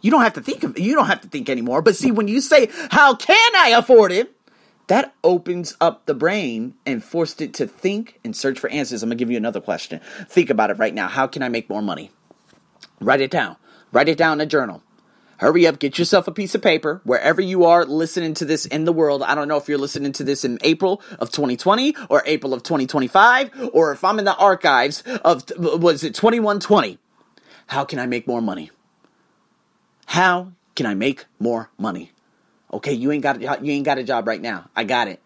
You 0.00 0.10
don't 0.10 0.22
have 0.22 0.34
to 0.34 0.40
think 0.40 0.62
of 0.62 0.78
you 0.78 0.94
don't 0.94 1.06
have 1.06 1.20
to 1.22 1.28
think 1.28 1.48
anymore. 1.48 1.80
But 1.80 1.96
see, 1.96 2.10
when 2.10 2.28
you 2.28 2.40
say, 2.40 2.68
how 2.90 3.14
can 3.14 3.52
I 3.56 3.70
afford 3.70 4.12
it? 4.12 4.36
That 4.88 5.14
opens 5.24 5.76
up 5.80 6.06
the 6.06 6.14
brain 6.14 6.74
and 6.84 7.02
forced 7.02 7.40
it 7.40 7.54
to 7.54 7.66
think 7.66 8.20
and 8.24 8.36
search 8.36 8.58
for 8.58 8.68
answers. 8.68 9.02
I'm 9.02 9.08
gonna 9.08 9.16
give 9.16 9.30
you 9.30 9.36
another 9.36 9.60
question. 9.60 10.00
Think 10.28 10.50
about 10.50 10.70
it 10.70 10.78
right 10.78 10.92
now. 10.92 11.08
How 11.08 11.26
can 11.26 11.42
I 11.42 11.48
make 11.48 11.70
more 11.70 11.82
money? 11.82 12.10
Write 13.00 13.20
it 13.20 13.30
down. 13.30 13.56
Write 13.92 14.08
it 14.08 14.18
down 14.18 14.40
in 14.40 14.46
a 14.46 14.46
journal. 14.46 14.82
Hurry 15.42 15.66
up, 15.66 15.80
get 15.80 15.98
yourself 15.98 16.28
a 16.28 16.30
piece 16.30 16.54
of 16.54 16.62
paper 16.62 17.00
wherever 17.02 17.40
you 17.40 17.64
are 17.64 17.84
listening 17.84 18.32
to 18.34 18.44
this 18.44 18.64
in 18.64 18.84
the 18.84 18.92
world. 18.92 19.24
I 19.24 19.34
don't 19.34 19.48
know 19.48 19.56
if 19.56 19.68
you're 19.68 19.76
listening 19.76 20.12
to 20.12 20.22
this 20.22 20.44
in 20.44 20.56
April 20.62 21.02
of 21.18 21.32
2020 21.32 21.96
or 22.08 22.22
April 22.26 22.54
of 22.54 22.62
2025 22.62 23.70
or 23.72 23.90
if 23.90 24.04
I'm 24.04 24.20
in 24.20 24.24
the 24.24 24.36
archives 24.36 25.02
of 25.24 25.42
was 25.58 26.04
it 26.04 26.14
2120. 26.14 26.96
How 27.66 27.84
can 27.84 27.98
I 27.98 28.06
make 28.06 28.28
more 28.28 28.40
money? 28.40 28.70
How 30.06 30.52
can 30.76 30.86
I 30.86 30.94
make 30.94 31.24
more 31.40 31.70
money? 31.76 32.12
Okay, 32.72 32.92
you 32.92 33.10
ain't 33.10 33.24
got 33.24 33.40
you 33.40 33.72
ain't 33.72 33.84
got 33.84 33.98
a 33.98 34.04
job 34.04 34.28
right 34.28 34.40
now. 34.40 34.70
I 34.76 34.84
got 34.84 35.08
it. 35.08 35.20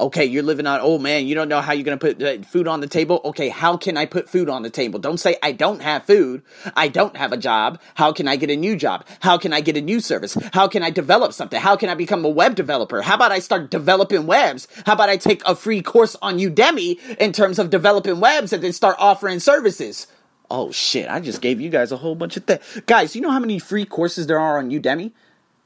Okay, 0.00 0.24
you're 0.24 0.42
living 0.42 0.66
on, 0.66 0.80
oh 0.82 0.98
man, 0.98 1.26
you 1.26 1.34
don't 1.34 1.50
know 1.50 1.60
how 1.60 1.74
you're 1.74 1.84
going 1.84 1.98
to 1.98 2.14
put 2.14 2.22
uh, 2.22 2.42
food 2.42 2.66
on 2.66 2.80
the 2.80 2.86
table. 2.86 3.20
Okay, 3.22 3.50
how 3.50 3.76
can 3.76 3.98
I 3.98 4.06
put 4.06 4.30
food 4.30 4.48
on 4.48 4.62
the 4.62 4.70
table? 4.70 4.98
Don't 4.98 5.20
say, 5.20 5.36
I 5.42 5.52
don't 5.52 5.82
have 5.82 6.04
food. 6.04 6.40
I 6.74 6.88
don't 6.88 7.18
have 7.18 7.32
a 7.32 7.36
job. 7.36 7.78
How 7.96 8.10
can 8.10 8.26
I 8.26 8.36
get 8.36 8.48
a 8.48 8.56
new 8.56 8.76
job? 8.76 9.04
How 9.20 9.36
can 9.36 9.52
I 9.52 9.60
get 9.60 9.76
a 9.76 9.82
new 9.82 10.00
service? 10.00 10.38
How 10.54 10.68
can 10.68 10.82
I 10.82 10.88
develop 10.88 11.34
something? 11.34 11.60
How 11.60 11.76
can 11.76 11.90
I 11.90 11.94
become 11.94 12.24
a 12.24 12.30
web 12.30 12.54
developer? 12.54 13.02
How 13.02 13.16
about 13.16 13.30
I 13.30 13.40
start 13.40 13.70
developing 13.70 14.26
webs? 14.26 14.68
How 14.86 14.94
about 14.94 15.10
I 15.10 15.18
take 15.18 15.42
a 15.44 15.54
free 15.54 15.82
course 15.82 16.16
on 16.22 16.38
Udemy 16.38 17.18
in 17.18 17.32
terms 17.32 17.58
of 17.58 17.68
developing 17.68 18.20
webs 18.20 18.54
and 18.54 18.64
then 18.64 18.72
start 18.72 18.96
offering 18.98 19.38
services? 19.38 20.06
Oh 20.50 20.72
shit, 20.72 21.10
I 21.10 21.20
just 21.20 21.42
gave 21.42 21.60
you 21.60 21.68
guys 21.68 21.92
a 21.92 21.98
whole 21.98 22.14
bunch 22.14 22.38
of 22.38 22.44
things. 22.44 22.80
Guys, 22.86 23.14
you 23.14 23.20
know 23.20 23.30
how 23.30 23.38
many 23.38 23.58
free 23.58 23.84
courses 23.84 24.26
there 24.26 24.40
are 24.40 24.56
on 24.56 24.70
Udemy? 24.70 25.12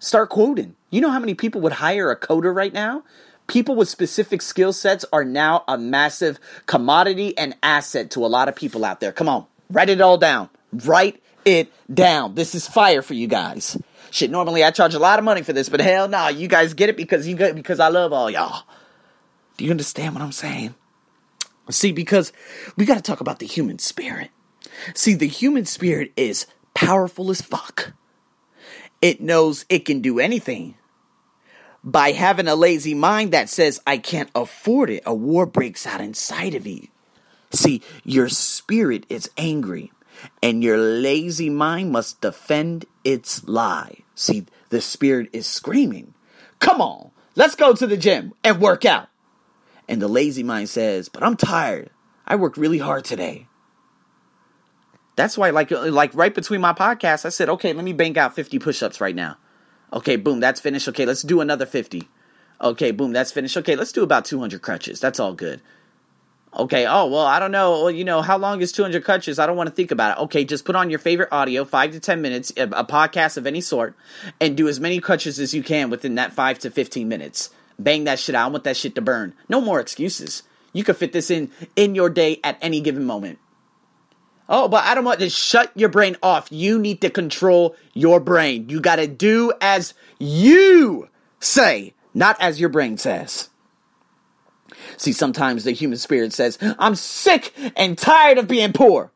Start 0.00 0.28
quoting. 0.28 0.74
You 0.90 1.00
know 1.00 1.10
how 1.10 1.20
many 1.20 1.34
people 1.34 1.60
would 1.60 1.74
hire 1.74 2.10
a 2.10 2.18
coder 2.18 2.54
right 2.54 2.72
now? 2.72 3.04
People 3.46 3.76
with 3.76 3.88
specific 3.88 4.40
skill 4.40 4.72
sets 4.72 5.04
are 5.12 5.24
now 5.24 5.64
a 5.68 5.76
massive 5.76 6.38
commodity 6.66 7.36
and 7.36 7.54
asset 7.62 8.10
to 8.12 8.24
a 8.24 8.28
lot 8.28 8.48
of 8.48 8.56
people 8.56 8.84
out 8.84 9.00
there. 9.00 9.12
Come 9.12 9.28
on, 9.28 9.46
write 9.70 9.90
it 9.90 10.00
all 10.00 10.16
down. 10.16 10.48
Write 10.72 11.22
it 11.44 11.72
down. 11.92 12.34
This 12.34 12.54
is 12.54 12.66
fire 12.66 13.02
for 13.02 13.14
you 13.14 13.26
guys. 13.26 13.76
Shit, 14.10 14.30
normally 14.30 14.64
I 14.64 14.70
charge 14.70 14.94
a 14.94 14.98
lot 14.98 15.18
of 15.18 15.24
money 15.24 15.42
for 15.42 15.52
this, 15.52 15.68
but 15.68 15.80
hell 15.80 16.08
no, 16.08 16.18
nah, 16.18 16.28
you 16.28 16.48
guys 16.48 16.74
get 16.74 16.88
it 16.88 16.96
because 16.96 17.26
you 17.26 17.36
get 17.36 17.54
because 17.54 17.80
I 17.80 17.88
love 17.88 18.12
all 18.12 18.30
y'all. 18.30 18.64
Do 19.56 19.64
you 19.64 19.70
understand 19.70 20.14
what 20.14 20.22
I'm 20.22 20.32
saying? 20.32 20.74
See, 21.70 21.92
because 21.92 22.32
we 22.76 22.84
got 22.84 22.96
to 22.96 23.02
talk 23.02 23.20
about 23.20 23.38
the 23.38 23.46
human 23.46 23.78
spirit. 23.78 24.30
See, 24.94 25.14
the 25.14 25.26
human 25.26 25.64
spirit 25.64 26.12
is 26.16 26.46
powerful 26.74 27.30
as 27.30 27.40
fuck. 27.40 27.92
It 29.00 29.20
knows 29.20 29.64
it 29.68 29.84
can 29.84 30.00
do 30.00 30.18
anything. 30.18 30.76
By 31.84 32.12
having 32.12 32.48
a 32.48 32.56
lazy 32.56 32.94
mind 32.94 33.32
that 33.32 33.50
says, 33.50 33.80
I 33.86 33.98
can't 33.98 34.30
afford 34.34 34.88
it, 34.88 35.02
a 35.04 35.14
war 35.14 35.44
breaks 35.44 35.86
out 35.86 36.00
inside 36.00 36.54
of 36.54 36.66
you. 36.66 36.88
See, 37.52 37.82
your 38.04 38.28
spirit 38.28 39.04
is 39.08 39.30
angry, 39.36 39.92
and 40.42 40.64
your 40.64 40.78
lazy 40.78 41.50
mind 41.50 41.92
must 41.92 42.20
defend 42.22 42.86
its 43.04 43.46
lie. 43.46 43.98
See, 44.14 44.46
the 44.70 44.80
spirit 44.80 45.28
is 45.32 45.46
screaming, 45.46 46.14
Come 46.58 46.80
on, 46.80 47.10
let's 47.36 47.54
go 47.54 47.74
to 47.74 47.86
the 47.86 47.98
gym 47.98 48.32
and 48.42 48.60
work 48.60 48.84
out. 48.84 49.08
And 49.86 50.00
the 50.00 50.08
lazy 50.08 50.42
mind 50.42 50.70
says, 50.70 51.10
But 51.10 51.22
I'm 51.22 51.36
tired. 51.36 51.90
I 52.26 52.36
worked 52.36 52.56
really 52.56 52.78
hard 52.78 53.04
today. 53.04 53.46
That's 55.16 55.38
why, 55.38 55.50
like, 55.50 55.70
like 55.70 56.14
right 56.14 56.34
between 56.34 56.60
my 56.60 56.72
podcasts, 56.72 57.24
I 57.24 57.28
said, 57.28 57.48
okay, 57.48 57.72
let 57.72 57.84
me 57.84 57.92
bank 57.92 58.16
out 58.16 58.34
50 58.34 58.58
push 58.58 58.82
ups 58.82 59.00
right 59.00 59.14
now. 59.14 59.36
Okay, 59.94 60.16
boom, 60.16 60.40
that's 60.40 60.60
finished. 60.60 60.88
Okay, 60.88 61.06
let's 61.06 61.22
do 61.22 61.40
another 61.40 61.66
50. 61.66 62.08
Okay, 62.60 62.90
boom, 62.90 63.12
that's 63.12 63.30
finished. 63.30 63.56
Okay, 63.56 63.76
let's 63.76 63.92
do 63.92 64.02
about 64.02 64.24
200 64.24 64.60
crutches. 64.60 64.98
That's 65.00 65.20
all 65.20 65.34
good. 65.34 65.60
Okay, 66.56 66.86
oh, 66.86 67.06
well, 67.06 67.26
I 67.26 67.38
don't 67.38 67.50
know. 67.50 67.82
Well, 67.82 67.90
you 67.90 68.04
know, 68.04 68.22
how 68.22 68.38
long 68.38 68.60
is 68.60 68.70
200 68.70 69.04
crutches? 69.04 69.38
I 69.38 69.46
don't 69.46 69.56
want 69.56 69.68
to 69.68 69.74
think 69.74 69.90
about 69.90 70.18
it. 70.18 70.22
Okay, 70.24 70.44
just 70.44 70.64
put 70.64 70.76
on 70.76 70.90
your 70.90 70.98
favorite 70.98 71.30
audio, 71.32 71.64
five 71.64 71.92
to 71.92 72.00
10 72.00 72.20
minutes, 72.20 72.52
a, 72.56 72.84
podcast 72.84 73.36
of 73.36 73.46
any 73.46 73.60
sort, 73.60 73.96
and 74.40 74.56
do 74.56 74.68
as 74.68 74.78
many 74.78 75.00
crutches 75.00 75.40
as 75.40 75.54
you 75.54 75.62
can 75.62 75.90
within 75.90 76.16
that 76.16 76.32
five 76.32 76.58
to 76.60 76.70
15 76.70 77.08
minutes. 77.08 77.50
Bang 77.78 78.04
that 78.04 78.20
shit 78.20 78.34
out. 78.34 78.46
I 78.46 78.50
want 78.50 78.64
that 78.64 78.76
shit 78.76 78.94
to 78.94 79.00
burn. 79.00 79.34
No 79.48 79.60
more 79.60 79.80
excuses. 79.80 80.44
You 80.72 80.84
could 80.84 80.96
fit 80.96 81.12
this 81.12 81.30
in 81.30 81.50
in 81.76 81.94
your 81.94 82.10
day 82.10 82.40
at 82.44 82.58
any 82.60 82.80
given 82.80 83.04
moment. 83.04 83.38
Oh, 84.48 84.68
but 84.68 84.84
I 84.84 84.94
don't 84.94 85.04
want 85.04 85.20
to 85.20 85.30
shut 85.30 85.72
your 85.74 85.88
brain 85.88 86.16
off. 86.22 86.48
You 86.50 86.78
need 86.78 87.00
to 87.00 87.10
control 87.10 87.76
your 87.94 88.20
brain. 88.20 88.68
You 88.68 88.80
got 88.80 88.96
to 88.96 89.06
do 89.06 89.52
as 89.60 89.94
you 90.18 91.08
say, 91.40 91.94
not 92.12 92.40
as 92.40 92.60
your 92.60 92.68
brain 92.68 92.98
says. 92.98 93.48
See, 94.96 95.12
sometimes 95.12 95.64
the 95.64 95.72
human 95.72 95.98
spirit 95.98 96.32
says, 96.32 96.58
I'm 96.78 96.94
sick 96.94 97.52
and 97.76 97.96
tired 97.96 98.38
of 98.38 98.48
being 98.48 98.72
poor. 98.72 99.10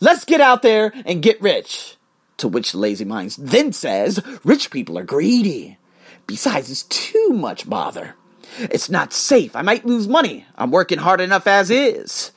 Let's 0.00 0.24
get 0.24 0.40
out 0.40 0.62
there 0.62 0.92
and 1.06 1.22
get 1.22 1.40
rich. 1.40 1.96
To 2.38 2.48
which 2.48 2.72
the 2.72 2.78
lazy 2.78 3.04
mind 3.04 3.36
then 3.38 3.72
says, 3.72 4.20
rich 4.42 4.70
people 4.70 4.98
are 4.98 5.04
greedy. 5.04 5.78
Besides, 6.26 6.70
it's 6.70 6.82
too 6.84 7.30
much 7.30 7.68
bother. 7.68 8.16
It's 8.58 8.90
not 8.90 9.12
safe. 9.12 9.54
I 9.54 9.62
might 9.62 9.86
lose 9.86 10.08
money. 10.08 10.46
I'm 10.56 10.70
working 10.70 10.98
hard 10.98 11.20
enough 11.20 11.46
as 11.46 11.70
is. 11.70 12.32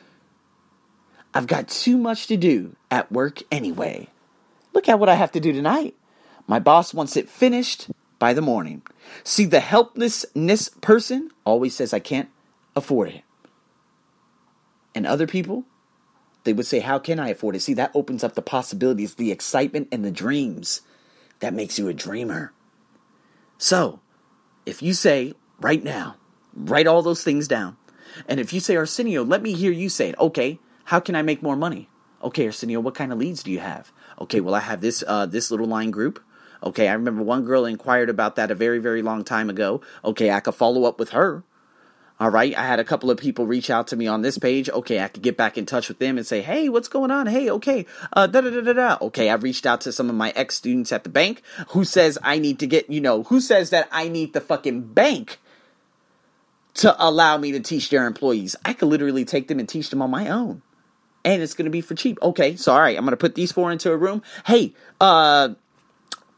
I've 1.37 1.45
got 1.45 1.67
too 1.67 1.99
much 1.99 2.25
to 2.27 2.35
do 2.35 2.75
at 2.89 3.11
work 3.11 3.43
anyway. 3.51 4.07
Look 4.73 4.89
at 4.89 4.97
what 4.97 5.07
I 5.07 5.13
have 5.13 5.31
to 5.33 5.39
do 5.39 5.53
tonight. 5.53 5.93
My 6.47 6.57
boss 6.57 6.95
wants 6.95 7.15
it 7.15 7.29
finished 7.29 7.91
by 8.17 8.33
the 8.33 8.41
morning. 8.41 8.81
See, 9.23 9.45
the 9.45 9.59
helplessness 9.59 10.69
person 10.81 11.29
always 11.45 11.75
says, 11.75 11.93
I 11.93 11.99
can't 11.99 12.29
afford 12.75 13.09
it. 13.09 13.21
And 14.95 15.05
other 15.05 15.27
people, 15.27 15.65
they 16.43 16.53
would 16.53 16.65
say, 16.65 16.79
How 16.79 16.97
can 16.97 17.19
I 17.19 17.29
afford 17.29 17.55
it? 17.55 17.59
See, 17.59 17.75
that 17.75 17.91
opens 17.93 18.23
up 18.23 18.33
the 18.33 18.41
possibilities, 18.41 19.13
the 19.13 19.31
excitement, 19.31 19.89
and 19.91 20.03
the 20.03 20.09
dreams. 20.09 20.81
That 21.41 21.53
makes 21.53 21.77
you 21.77 21.87
a 21.87 21.93
dreamer. 21.93 22.51
So, 23.59 23.99
if 24.65 24.81
you 24.81 24.95
say 24.95 25.35
right 25.61 25.83
now, 25.83 26.15
write 26.55 26.87
all 26.87 27.03
those 27.03 27.23
things 27.23 27.47
down. 27.47 27.77
And 28.27 28.39
if 28.39 28.53
you 28.53 28.59
say, 28.59 28.75
Arsenio, 28.75 29.23
let 29.23 29.43
me 29.43 29.53
hear 29.53 29.71
you 29.71 29.87
say 29.87 30.09
it. 30.09 30.17
Okay, 30.17 30.59
how 30.87 31.01
can 31.01 31.15
I 31.15 31.21
make 31.21 31.43
more 31.43 31.57
money? 31.57 31.89
Okay, 32.23 32.45
Arsenio, 32.45 32.79
what 32.79 32.95
kind 32.95 33.11
of 33.11 33.17
leads 33.17 33.43
do 33.43 33.51
you 33.51 33.59
have? 33.59 33.91
Okay, 34.21 34.39
well, 34.39 34.55
I 34.55 34.61
have 34.61 34.79
this 34.79 35.03
uh, 35.05 35.25
this 35.25 35.51
little 35.51 35.67
line 35.67 35.91
group. 35.91 36.23
Okay, 36.63 36.87
I 36.87 36.93
remember 36.93 37.23
one 37.23 37.43
girl 37.43 37.65
inquired 37.65 38.09
about 38.09 38.37
that 38.37 38.51
a 38.51 38.55
very, 38.55 38.79
very 38.79 39.01
long 39.01 39.25
time 39.25 39.49
ago. 39.49 39.81
Okay, 40.05 40.31
I 40.31 40.39
could 40.39 40.55
follow 40.55 40.85
up 40.85 40.97
with 40.97 41.09
her. 41.09 41.43
All 42.21 42.29
right, 42.29 42.57
I 42.57 42.65
had 42.65 42.79
a 42.79 42.85
couple 42.85 43.11
of 43.11 43.17
people 43.17 43.45
reach 43.45 43.69
out 43.69 43.87
to 43.87 43.97
me 43.97 44.07
on 44.07 44.21
this 44.21 44.37
page. 44.37 44.69
Okay, 44.69 45.01
I 45.01 45.09
could 45.09 45.23
get 45.23 45.35
back 45.35 45.57
in 45.57 45.65
touch 45.65 45.89
with 45.89 45.99
them 45.99 46.17
and 46.17 46.25
say, 46.25 46.41
"Hey, 46.41 46.69
what's 46.69 46.87
going 46.87 47.11
on? 47.11 47.27
Hey, 47.27 47.49
okay, 47.49 47.85
uh, 48.13 48.25
da 48.25 48.39
da 48.39 48.49
da 48.49 48.61
da 48.61 48.71
da." 48.71 48.97
Okay, 49.07 49.29
I 49.29 49.35
reached 49.35 49.65
out 49.65 49.81
to 49.81 49.91
some 49.91 50.09
of 50.09 50.15
my 50.15 50.31
ex 50.37 50.55
students 50.55 50.93
at 50.93 51.03
the 51.03 51.09
bank 51.09 51.41
who 51.71 51.83
says 51.83 52.17
I 52.23 52.39
need 52.39 52.59
to 52.59 52.65
get, 52.65 52.89
you 52.89 53.01
know, 53.01 53.23
who 53.23 53.41
says 53.41 53.71
that 53.71 53.89
I 53.91 54.07
need 54.07 54.31
the 54.31 54.39
fucking 54.39 54.93
bank 54.93 55.37
to 56.75 56.95
allow 56.97 57.37
me 57.37 57.51
to 57.51 57.59
teach 57.59 57.89
their 57.89 58.07
employees. 58.07 58.55
I 58.63 58.71
could 58.71 58.87
literally 58.87 59.25
take 59.25 59.49
them 59.49 59.59
and 59.59 59.67
teach 59.67 59.89
them 59.89 60.01
on 60.01 60.09
my 60.09 60.29
own 60.29 60.61
and 61.33 61.43
it's 61.43 61.53
going 61.53 61.65
to 61.65 61.71
be 61.71 61.81
for 61.81 61.93
cheap. 61.93 62.17
Okay, 62.21 62.55
so 62.55 62.71
all 62.71 62.79
right, 62.79 62.97
I'm 62.97 63.03
going 63.03 63.11
to 63.11 63.17
put 63.17 63.35
these 63.35 63.51
four 63.51 63.71
into 63.71 63.91
a 63.91 63.97
room. 63.97 64.23
Hey, 64.45 64.73
uh, 65.01 65.49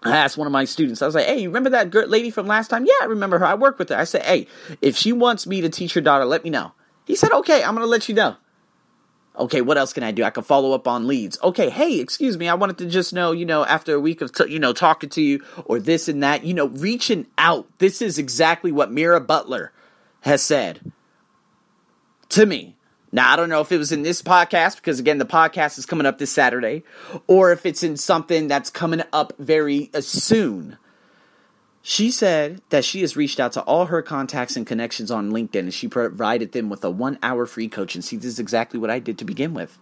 I 0.01 0.15
asked 0.15 0.37
one 0.37 0.47
of 0.47 0.53
my 0.53 0.65
students, 0.65 1.01
I 1.01 1.05
was 1.05 1.15
like, 1.15 1.25
hey, 1.25 1.39
you 1.39 1.49
remember 1.49 1.69
that 1.71 1.93
lady 2.09 2.31
from 2.31 2.47
last 2.47 2.69
time? 2.69 2.85
Yeah, 2.85 2.93
I 3.01 3.05
remember 3.05 3.37
her. 3.37 3.45
I 3.45 3.53
work 3.53 3.77
with 3.77 3.89
her. 3.89 3.95
I 3.95 4.05
said, 4.05 4.23
hey, 4.23 4.47
if 4.81 4.95
she 4.95 5.11
wants 5.11 5.45
me 5.45 5.61
to 5.61 5.69
teach 5.69 5.93
her 5.93 6.01
daughter, 6.01 6.25
let 6.25 6.43
me 6.43 6.49
know. 6.49 6.71
He 7.05 7.15
said, 7.15 7.31
okay, 7.31 7.63
I'm 7.63 7.75
going 7.75 7.85
to 7.85 7.89
let 7.89 8.09
you 8.09 8.15
know. 8.15 8.37
Okay, 9.37 9.61
what 9.61 9.77
else 9.77 9.93
can 9.93 10.03
I 10.03 10.11
do? 10.11 10.23
I 10.23 10.31
can 10.31 10.43
follow 10.43 10.73
up 10.73 10.87
on 10.87 11.07
leads. 11.07 11.37
Okay, 11.43 11.69
hey, 11.69 11.99
excuse 11.99 12.37
me, 12.37 12.49
I 12.49 12.55
wanted 12.55 12.77
to 12.79 12.87
just 12.87 13.13
know, 13.13 13.31
you 13.31 13.45
know, 13.45 13.63
after 13.63 13.93
a 13.93 13.99
week 13.99 14.21
of, 14.21 14.33
t- 14.33 14.51
you 14.51 14.59
know, 14.59 14.73
talking 14.73 15.09
to 15.11 15.21
you 15.21 15.43
or 15.65 15.79
this 15.79 16.07
and 16.07 16.23
that, 16.23 16.43
you 16.43 16.53
know, 16.53 16.67
reaching 16.67 17.27
out. 17.37 17.67
This 17.77 18.01
is 18.01 18.17
exactly 18.17 18.71
what 18.71 18.91
Mira 18.91 19.21
Butler 19.21 19.71
has 20.21 20.41
said 20.41 20.91
to 22.29 22.45
me. 22.45 22.75
Now, 23.11 23.33
I 23.33 23.35
don't 23.35 23.49
know 23.49 23.61
if 23.61 23.71
it 23.71 23.77
was 23.77 23.91
in 23.91 24.03
this 24.03 24.21
podcast, 24.21 24.75
because 24.75 24.99
again, 24.99 25.17
the 25.17 25.25
podcast 25.25 25.77
is 25.79 25.85
coming 25.85 26.05
up 26.05 26.19
this 26.19 26.31
Saturday, 26.31 26.83
or 27.27 27.51
if 27.51 27.65
it's 27.65 27.83
in 27.83 27.97
something 27.97 28.47
that's 28.47 28.69
coming 28.69 29.01
up 29.11 29.33
very 29.39 29.89
uh, 29.93 30.01
soon. 30.01 30.77
She 31.81 32.11
said 32.11 32.61
that 32.69 32.85
she 32.85 33.01
has 33.01 33.15
reached 33.15 33.39
out 33.39 33.53
to 33.53 33.61
all 33.61 33.85
her 33.85 34.01
contacts 34.01 34.55
and 34.55 34.67
connections 34.67 35.09
on 35.09 35.31
LinkedIn 35.31 35.59
and 35.59 35.73
she 35.73 35.87
provided 35.87 36.51
them 36.51 36.69
with 36.69 36.83
a 36.83 36.89
one 36.89 37.17
hour 37.23 37.45
free 37.45 37.69
coaching. 37.69 38.01
See, 38.01 38.17
this 38.17 38.25
is 38.25 38.39
exactly 38.39 38.79
what 38.79 38.89
I 38.89 38.99
did 38.99 39.17
to 39.19 39.25
begin 39.25 39.53
with. 39.53 39.79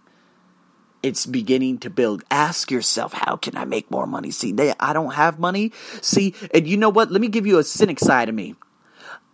It's 1.02 1.26
beginning 1.26 1.78
to 1.78 1.90
build. 1.90 2.24
Ask 2.30 2.70
yourself, 2.70 3.12
how 3.12 3.36
can 3.36 3.56
I 3.56 3.64
make 3.64 3.90
more 3.90 4.06
money? 4.06 4.30
See, 4.30 4.52
they, 4.52 4.72
I 4.80 4.92
don't 4.92 5.14
have 5.14 5.38
money. 5.38 5.72
See, 6.00 6.34
and 6.54 6.66
you 6.66 6.76
know 6.76 6.88
what? 6.88 7.10
Let 7.10 7.20
me 7.20 7.28
give 7.28 7.46
you 7.46 7.58
a 7.58 7.64
cynic 7.64 7.98
side 7.98 8.28
of 8.28 8.34
me. 8.34 8.54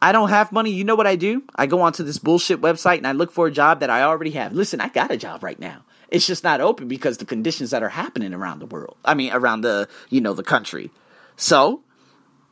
I 0.05 0.13
don't 0.13 0.29
have 0.29 0.53
money. 0.53 0.71
You 0.71 0.85
know 0.85 0.97
what 0.97 1.07
I 1.07 1.17
do? 1.17 1.45
I 1.57 1.65
go 1.65 1.81
onto 1.81 2.03
this 2.03 2.19
bullshit 2.19 2.61
website 2.61 2.99
and 2.99 3.07
I 3.07 3.13
look 3.13 3.33
for 3.33 3.47
a 3.47 3.51
job 3.51 3.81
that 3.81 3.89
I 3.89 4.03
already 4.03 4.33
have. 4.33 4.53
Listen, 4.53 4.79
I 4.83 4.89
got 4.89 5.11
a 5.11 5.17
job 5.17 5.43
right 5.43 5.59
now. 5.59 5.83
It's 6.11 6.27
just 6.27 6.45
not 6.45 6.61
open 6.61 6.89
because 6.89 7.17
the 7.17 7.25
conditions 7.25 7.71
that 7.71 7.83
are 7.83 7.89
happening 7.89 8.35
around 8.35 8.59
the 8.59 8.67
world. 8.67 8.99
I 9.03 9.15
mean, 9.15 9.33
around 9.33 9.63
the, 9.63 9.89
you 10.11 10.21
know, 10.21 10.35
the 10.35 10.43
country. 10.43 10.91
So, 11.37 11.85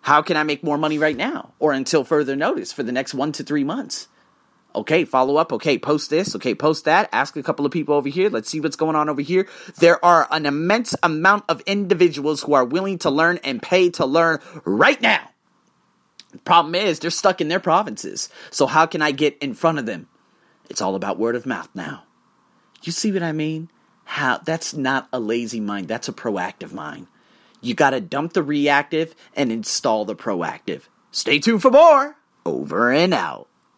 how 0.00 0.22
can 0.22 0.38
I 0.38 0.44
make 0.44 0.64
more 0.64 0.78
money 0.78 0.96
right 0.96 1.14
now 1.14 1.52
or 1.58 1.72
until 1.72 2.04
further 2.04 2.34
notice 2.36 2.72
for 2.72 2.82
the 2.82 2.90
next 2.90 3.12
1 3.12 3.32
to 3.32 3.44
3 3.44 3.64
months? 3.64 4.08
Okay, 4.74 5.04
follow 5.04 5.36
up. 5.36 5.52
Okay, 5.52 5.76
post 5.76 6.08
this. 6.08 6.34
Okay, 6.34 6.54
post 6.54 6.86
that. 6.86 7.10
Ask 7.12 7.36
a 7.36 7.42
couple 7.42 7.66
of 7.66 7.72
people 7.72 7.94
over 7.94 8.08
here. 8.08 8.30
Let's 8.30 8.48
see 8.48 8.60
what's 8.60 8.76
going 8.76 8.96
on 8.96 9.10
over 9.10 9.20
here. 9.20 9.46
There 9.78 10.02
are 10.02 10.26
an 10.30 10.46
immense 10.46 10.94
amount 11.02 11.44
of 11.50 11.60
individuals 11.66 12.42
who 12.42 12.54
are 12.54 12.64
willing 12.64 12.96
to 13.00 13.10
learn 13.10 13.40
and 13.44 13.60
pay 13.60 13.90
to 13.90 14.06
learn 14.06 14.40
right 14.64 15.00
now. 15.02 15.28
Problem 16.44 16.74
is, 16.74 16.98
they're 16.98 17.10
stuck 17.10 17.40
in 17.40 17.48
their 17.48 17.60
provinces. 17.60 18.28
So 18.50 18.66
how 18.66 18.86
can 18.86 19.02
I 19.02 19.12
get 19.12 19.36
in 19.38 19.54
front 19.54 19.78
of 19.78 19.86
them? 19.86 20.08
It's 20.70 20.80
all 20.80 20.94
about 20.94 21.18
word 21.18 21.36
of 21.36 21.46
mouth 21.46 21.68
now. 21.74 22.04
You 22.82 22.92
see 22.92 23.12
what 23.12 23.22
I 23.22 23.32
mean? 23.32 23.68
How 24.04 24.38
that's 24.38 24.74
not 24.74 25.08
a 25.12 25.20
lazy 25.20 25.60
mind, 25.60 25.88
that's 25.88 26.08
a 26.08 26.12
proactive 26.12 26.72
mind. 26.72 27.06
You 27.60 27.74
got 27.74 27.90
to 27.90 28.00
dump 28.00 28.32
the 28.32 28.42
reactive 28.42 29.14
and 29.34 29.52
install 29.52 30.04
the 30.04 30.16
proactive. 30.16 30.82
Stay 31.12 31.38
tuned 31.38 31.62
for 31.62 31.70
more. 31.70 32.16
Over 32.44 32.90
and 32.90 33.14
out. 33.14 33.48